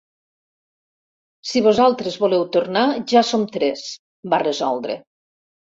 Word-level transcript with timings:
Si 1.49 1.61
vosaltres 1.67 2.17
voleu 2.25 2.47
tornar, 2.57 2.87
ja 3.13 3.25
som 3.35 3.47
tres 3.59 3.87
—va 3.95 4.43
resoldre—. 4.49 5.01